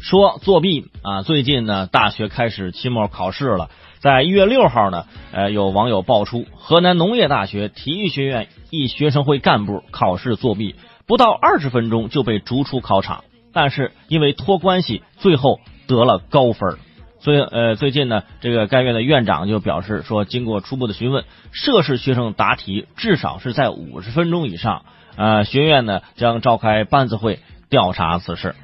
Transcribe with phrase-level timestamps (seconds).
[0.00, 3.70] 说作弊啊，最近呢，大学开始期末考试了。
[3.98, 10.76] 在一月六号呢，呃，有网友爆出河南农业大学体育学院一学生会干部考试作弊，
[11.06, 15.58] 不到二十分钟就被逐出考场，但是因为托关系，最后
[15.88, 16.78] 得了高分。
[17.24, 24.84] 所以，呃，最近呢，这个该院的院长就表示说，经过初步的询问，涉事学生答题至少是在五十分钟以上，
[25.16, 28.54] 呃，学院呢将召开班子会调查此事。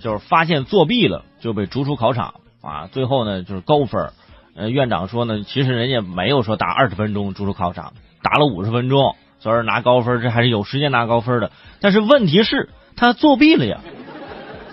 [0.00, 2.34] 就是发现作弊了就被逐出考场。
[2.62, 4.10] 啊，最后呢就是高分
[4.56, 11.52] 呃，院长说呢，其实人家没有说打二十分钟逐出考场，打了五十分钟，所以拿高分这还是有时间拿高分的。
[11.80, 13.78] 但是问题是，他作弊了呀！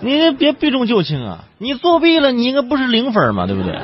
[0.00, 1.44] 你别避重就轻啊！
[1.58, 3.78] 你作弊了，你应该不是零分嘛，对不对？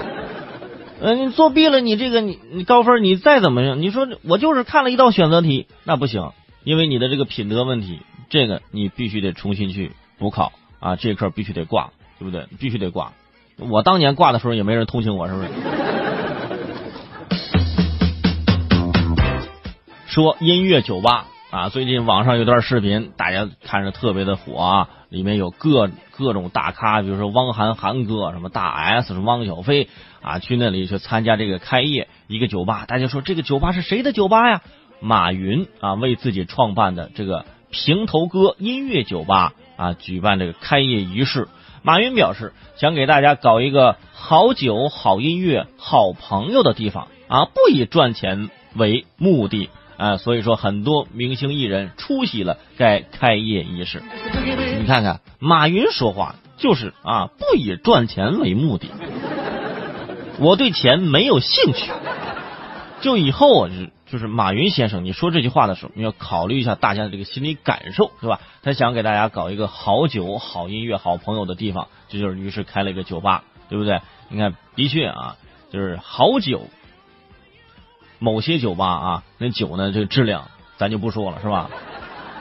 [1.01, 12.47] 嗯，你作弊了，你这个你你高分，你再怎么样，你说我就是看了一道选择题，那不行，因为你的这个品德问题，这个你必须得重新去补考啊，这课必须得挂，对不对？
[12.59, 13.13] 必须得挂。
[13.57, 15.49] 我当年挂的时候也没人同情我，是不是？
[20.07, 29.89] 说音乐酒吧啊，最近网上有段视频，大家看着特别的火啊，里面有各各种大咖，比如说汪涵涵哥，什么大 S 是汪小菲
[30.23, 32.85] 啊，去那里去参加这个开业一个酒吧。
[32.87, 34.63] 大家说这个酒吧是谁的酒吧呀？
[35.01, 41.49] 马云啊为自己创办的这个平头哥音乐酒吧啊举办这个开业仪式。
[41.83, 49.69] 马云表示，想给大家搞一个好酒、好音乐、好朋友的地方啊，不以赚钱为目的
[50.01, 54.03] 啊，所以说很多明星艺人出席了该开业仪式。
[54.79, 58.89] 你看看，马云说话就是啊，不以赚钱为目的，
[60.39, 61.93] 我对钱没有兴趣。
[63.03, 63.71] 就以后啊，
[64.11, 68.41] 就是马云先生，你说这句话的时候，你要考虑一下大家的这个心理感受，是吧？
[68.63, 74.01] 他想给大家搞一个好酒、好音乐、好朋友的地方，这就是于是开了一个酒吧，对不对？
[74.31, 75.37] 你看，的确啊，
[75.71, 76.69] 就是好酒，
[78.21, 80.45] 某些酒吧啊，那酒呢，这个质量
[80.77, 81.69] 咱就不说了，是吧？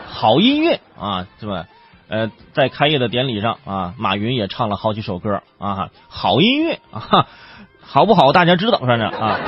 [0.08, 1.66] 好音乐啊，是吧？
[2.10, 7.28] 呃，在开业的典礼上啊，马云也唱了好几首歌啊，好音乐啊，
[7.82, 8.34] 好不好？
[8.34, 9.40] 大家知道，反正啊。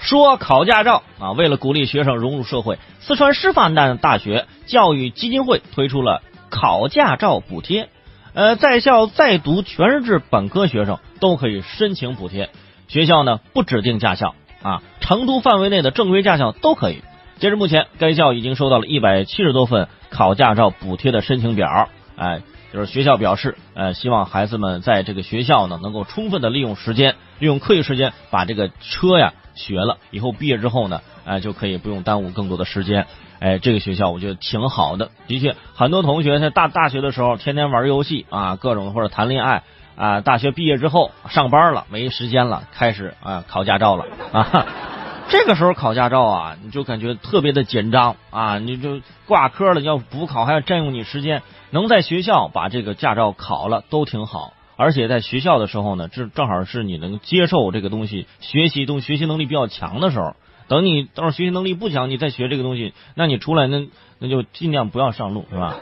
[0.00, 7.88] 说考驾照啊，为了鼓励学生融入社会，四川师范大学教育基金会推出了考驾照补贴。
[8.32, 12.50] 呃，在校在读全日制本科学生都可以申请补贴，
[12.88, 17.02] 学校呢不指定驾校啊，成都范围内的正规驾校都可以。
[17.38, 21.88] 截至目前，该校已经收到了一百七十多份考驾照补贴的申请表。
[22.16, 22.42] 哎，
[22.72, 29.32] 就是学校表示，呃，希望孩子们在这个学校呢，能够充分的利用时间，利用课余时间把这个车呀。
[29.52, 33.06] 学了以后毕业之后呢，哎，就可以不用耽误更多的时间。
[33.40, 35.10] 哎，这个学校我觉得挺好的。
[35.26, 39.62] 的确，很多同学在大大学的时候天天玩游戏啊，各种或者谈恋爱
[39.96, 40.20] 啊。
[40.20, 44.66] 大学毕业之后上班了，没时间了，开始啊考驾照了啊。
[45.30, 51.42] 这个时候考驾照啊，你就感觉特别的紧张啊，你就挂科了，要补考还要占用你时间。
[51.70, 54.52] 能在学校把这个驾照考了都挺好。
[54.76, 60.34] 而且在学校的时候呢，这正好是你能接受这个东西、学习东学习能力比较强的时候。
[60.70, 63.88] 等你到时候学习能力不强，你再学这个东西，那你出来那
[64.20, 65.74] 那就尽量不要上路，是吧？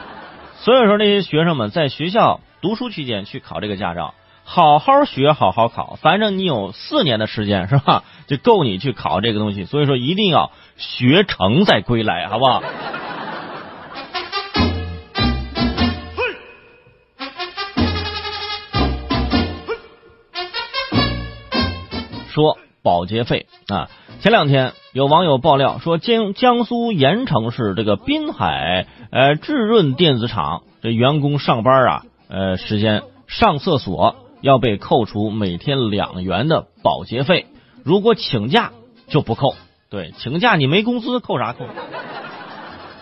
[0.60, 4.12] 所以说，那些学生们在学校读书期间去考这个驾照，
[4.44, 8.04] 好好学，好好考，反正你有四年的时间，是吧？
[8.26, 9.64] 就够你去考这个东西。
[9.64, 12.62] 所以说，一定要学成再归来，好不好？
[22.28, 37.46] 说保洁费啊，前两天有网友爆料说，江江苏盐城市这个滨海呃智润电子厂这员工上班啊呃时间上厕所要被扣除每天两元的保洁费，
[37.82, 38.70] 如果请假
[39.08, 39.56] 就不扣。
[39.90, 41.64] 对，请假你没工资扣啥扣？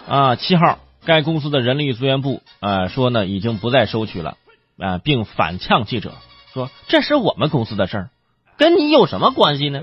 [0.08, 4.38] 啊，七号该公司的人力资源部啊说呢已经不再收取了
[4.78, 6.12] 啊，并反呛记者
[6.54, 8.10] 说这是我们公司的事儿。
[8.56, 9.82] 跟你有什么关系呢？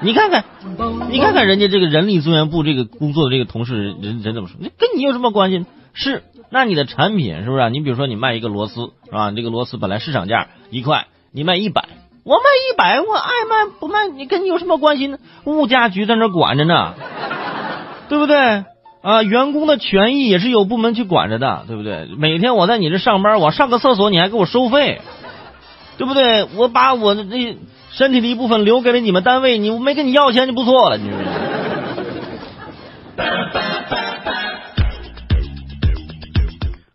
[0.00, 0.44] 你看看，
[1.10, 4.56] 你看看人家这个人力资源部这个工作的这个同事人人人怎么说？
[4.60, 5.66] 那跟你有什么关系？
[5.92, 7.70] 是，那你的产品是不是？
[7.70, 9.32] 你比如说你卖一个螺丝是吧？
[9.32, 11.88] 这个螺丝本来市场价一块，你卖一百，
[12.24, 15.18] 我卖一百，我爱卖不卖，你跟你有什么关系呢？
[15.44, 16.94] 物价局在那管着呢，
[18.08, 18.64] 对不对？
[19.02, 22.08] 啊，员工的权益也是有部门去管着的，对不对？
[22.16, 25.00] 每天我在你这上班，我上个厕所你还给我收费。
[25.98, 26.44] 对不对？
[26.56, 27.58] 我把我的那
[27.90, 31.18] 身体的一部分留给了你们单位，你我没跟你要钱就不错了，你说。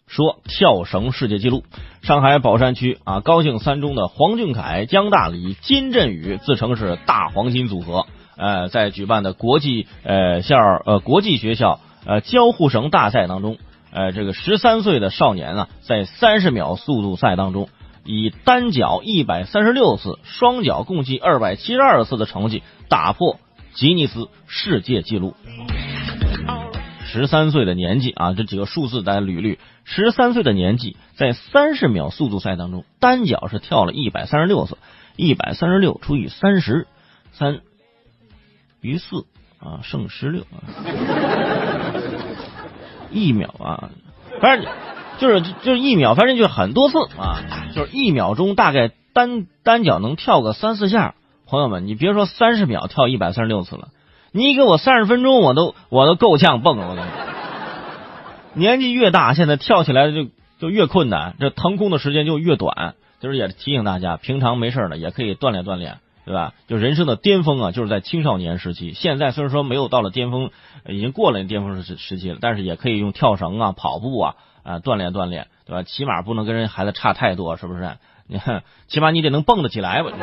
[0.07, 1.63] 说跳绳世界纪录，
[2.03, 8.05] 上海宝山区啊高兴三中的黄俊凯、江大礼、金振宇自称是大黄金组合，
[8.37, 10.55] 呃，在举办的国际呃校
[10.85, 13.57] 呃国际学校呃交互绳大赛当中，
[13.91, 17.67] 呃，这个十三岁的少年啊，在三十秒速度赛当中，
[18.05, 23.39] 以单脚一百三十六次，双脚共计二百七十二次的成绩，打破
[23.73, 25.35] 吉尼斯世界纪录。
[27.05, 29.57] 十三岁的年纪啊，这几个数字大家捋捋。
[29.83, 34.77] 十三岁的年纪，在三十秒速度赛当中，单脚是跳了一百三十六次，
[35.15, 36.87] 一百三十六除以三十，
[37.33, 37.61] 三
[38.81, 39.25] 余四
[39.59, 40.63] 啊，剩十六啊，
[43.11, 43.91] 一秒啊，
[44.41, 44.71] 反正
[45.19, 47.43] 就是就是一秒，反正就是很多次啊，
[47.73, 51.15] 就是一秒钟大概单单脚能跳个三四下。
[51.45, 53.89] 朋友们，你别说三十秒跳一百三十六次了。
[54.31, 56.89] 你给我三十分钟，我都我都够呛蹦了。
[56.89, 57.09] 我跟你
[58.59, 60.27] 年纪越大，现在跳起来就
[60.59, 62.95] 就越困难，这腾空的时间就越短。
[63.19, 66.53] 就是也提醒大家，平常没事呢，也可以锻炼锻炼，对吧？
[66.67, 68.93] 就人生的巅峰啊，就是在青少年时期。
[68.93, 70.51] 现在虽然说没有到了巅峰，
[70.87, 75.83] 已经过了巅峰时时期了，但是也可以用跳绳啊、跑步啊啊锻炼锻炼，对吧？
[75.83, 77.97] 起码不能跟人孩子差太多，是不是？
[78.25, 80.11] 你看，起码你得能蹦得起来吧。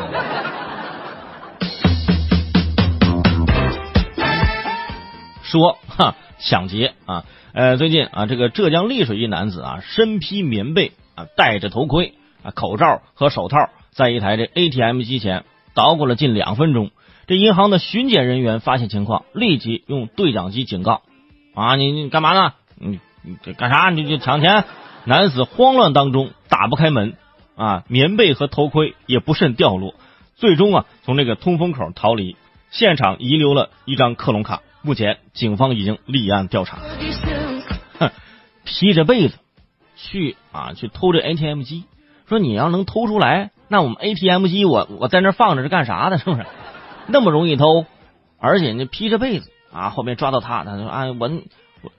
[5.43, 15.45] 说哈抢劫啊，呃，最近啊，这个浙江丽水一男子啊，身披棉被啊，戴着头盔啊、口罩和手套，在一台这 ATM 机前
[15.81, 16.91] 捣鼓了近两分钟。
[17.27, 21.01] 这银行的巡检人员发现情况，立即用对讲机警告
[21.55, 22.53] 啊，你你干嘛呢？
[22.77, 23.89] 你你干啥？
[23.89, 24.65] 你就抢钱？
[25.07, 27.17] 男子慌乱当中打不开门
[27.57, 29.95] 啊，棉被和头盔也不慎掉落，
[30.37, 32.37] 最终啊，从这个通风口逃离，
[32.71, 34.61] 现场遗留了一张克隆卡。
[34.83, 36.77] 目前，警方已经立案调查。
[37.99, 38.11] 哼，
[38.65, 39.39] 披着被子
[39.97, 41.85] 去啊，去偷这 ATM 机。
[42.29, 46.19] 说你要能偷出来，那我们 ATM 机我我在那放着是干啥的？
[46.19, 46.45] 是不是？
[47.07, 47.87] 那么容易偷？
[48.41, 51.31] 而且你披着被子啊，后面抓到他，他说：“啊，我
[51.83, 51.93] 我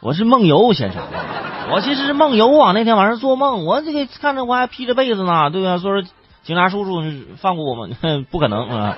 [0.00, 1.02] 我是梦游先生，
[1.72, 2.72] 我其实是梦游啊。
[2.72, 5.76] 那天晚上做梦，我这个看着我还披着被子呢，对吧？
[5.76, 6.10] 所以说，
[6.42, 7.02] 警察叔叔
[7.36, 7.94] 放过我们，
[8.30, 8.96] 不可能啊。”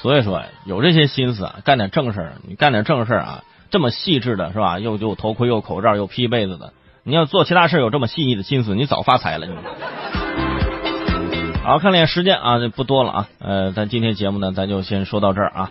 [0.00, 2.32] 所以说，有这些心思啊，干点正事儿。
[2.48, 4.78] 你干点正事儿啊，这么细致的是吧？
[4.78, 6.72] 又又头盔，又口罩，又披被子的。
[7.06, 9.46] 你要做其他事，有这么细腻的心思，你早发财了。
[9.46, 9.52] 你
[11.62, 13.28] 好，看脸时间啊，这不多了啊。
[13.40, 15.70] 呃，咱今天节目呢，咱就先说到这儿啊。